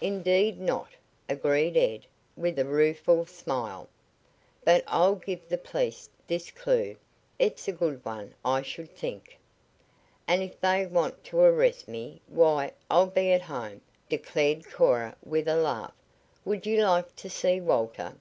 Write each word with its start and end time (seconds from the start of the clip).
"Indeed 0.00 0.60
not," 0.60 0.86
agreed 1.28 1.76
Ed 1.76 2.06
with 2.36 2.60
a 2.60 2.64
rueful 2.64 3.26
smile. 3.26 3.88
"But 4.64 4.84
I'll 4.86 5.16
give 5.16 5.48
the 5.48 5.58
police 5.58 6.08
this 6.28 6.52
clue. 6.52 6.94
It's 7.40 7.66
a 7.66 7.72
good 7.72 8.04
one, 8.04 8.34
I 8.44 8.62
should 8.62 8.94
think." 8.96 9.36
"And 10.28 10.44
if 10.44 10.60
they 10.60 10.86
want 10.86 11.24
to 11.24 11.40
arrest 11.40 11.88
me 11.88 12.20
why, 12.28 12.72
I'll 12.88 13.08
be 13.10 13.32
at 13.32 13.42
home," 13.42 13.80
declared 14.08 14.70
Cora 14.70 15.16
with 15.24 15.48
a 15.48 15.56
laugh. 15.56 15.92
"Would 16.44 16.66
you 16.66 16.84
like 16.86 17.16
to 17.16 17.28
see 17.28 17.60
Walter?" 17.60 18.14